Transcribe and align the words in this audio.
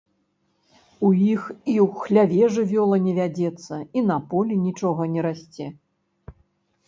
У 1.07 1.09
іх 1.33 1.43
і 1.49 1.75
ў 1.81 1.85
хляве 2.05 2.43
жывёла 2.55 2.95
не 3.07 3.13
вядзецца 3.19 3.75
і 4.01 4.05
на 4.09 4.17
полі 4.31 4.55
нічога 4.65 5.01
не 5.17 5.21
расце. 5.27 5.67